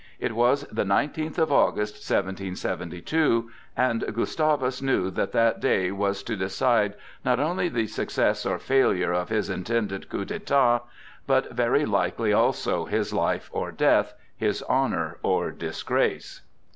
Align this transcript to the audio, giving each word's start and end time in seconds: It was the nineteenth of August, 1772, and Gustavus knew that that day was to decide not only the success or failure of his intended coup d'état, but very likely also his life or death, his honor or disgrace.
It 0.19 0.33
was 0.35 0.63
the 0.71 0.83
nineteenth 0.83 1.37
of 1.37 1.51
August, 1.51 1.93
1772, 2.09 3.51
and 3.77 4.03
Gustavus 4.11 4.81
knew 4.81 5.11
that 5.11 5.31
that 5.33 5.59
day 5.59 5.91
was 5.91 6.23
to 6.23 6.35
decide 6.35 6.95
not 7.23 7.39
only 7.39 7.69
the 7.69 7.85
success 7.85 8.43
or 8.43 8.57
failure 8.57 9.13
of 9.13 9.29
his 9.29 9.47
intended 9.47 10.09
coup 10.09 10.25
d'état, 10.25 10.81
but 11.27 11.51
very 11.53 11.85
likely 11.85 12.33
also 12.33 12.85
his 12.85 13.13
life 13.13 13.51
or 13.53 13.71
death, 13.71 14.15
his 14.35 14.63
honor 14.63 15.19
or 15.21 15.51
disgrace. 15.51 16.41